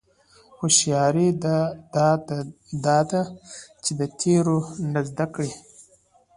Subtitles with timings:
[0.59, 1.27] هوښیاري
[2.85, 3.21] دا ده
[3.83, 4.57] چې د تېرو
[4.93, 5.51] نه زده کړې.